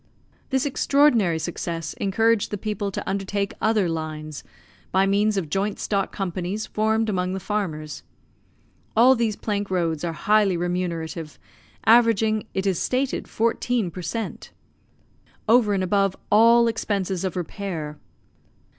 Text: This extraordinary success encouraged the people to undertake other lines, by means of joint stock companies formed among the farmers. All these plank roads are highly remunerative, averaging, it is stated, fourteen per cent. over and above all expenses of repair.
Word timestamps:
This 0.49 0.65
extraordinary 0.65 1.37
success 1.37 1.93
encouraged 1.93 2.49
the 2.49 2.57
people 2.57 2.89
to 2.89 3.07
undertake 3.07 3.53
other 3.61 3.87
lines, 3.87 4.43
by 4.91 5.05
means 5.05 5.37
of 5.37 5.47
joint 5.47 5.77
stock 5.79 6.11
companies 6.11 6.65
formed 6.65 7.07
among 7.07 7.33
the 7.33 7.39
farmers. 7.39 8.01
All 8.97 9.13
these 9.13 9.35
plank 9.35 9.69
roads 9.69 10.03
are 10.03 10.13
highly 10.13 10.57
remunerative, 10.57 11.37
averaging, 11.85 12.47
it 12.55 12.65
is 12.65 12.79
stated, 12.79 13.27
fourteen 13.27 13.91
per 13.91 14.01
cent. 14.01 14.49
over 15.47 15.71
and 15.71 15.83
above 15.83 16.15
all 16.31 16.67
expenses 16.67 17.23
of 17.23 17.35
repair. 17.35 17.99